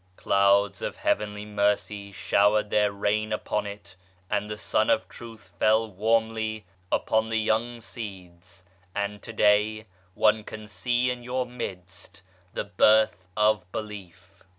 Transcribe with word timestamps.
Clouds 0.15 0.81
of 0.81 0.95
Heavenly 0.97 1.45
Mercy 1.45 2.11
showered 2.11 2.71
their 2.71 2.91
rain 2.91 3.31
upon 3.31 3.67
it, 3.67 3.95
arid 4.31 4.49
the 4.49 4.57
Sun 4.57 4.89
of 4.89 5.07
Truth 5.07 5.53
fell 5.59 5.87
warmly 5.91 6.63
upon 6.91 7.29
the 7.29 7.37
young 7.39 7.79
seeds, 7.81 8.65
and 8.95 9.21
to 9.21 9.31
day 9.33 9.85
one 10.15 10.43
can 10.43 10.67
see 10.67 11.11
in 11.11 11.21
your 11.21 11.45
midst 11.45 12.23
the 12.51 12.63
birth 12.63 13.27
of 13.37 13.71
Belief. 13.71 14.43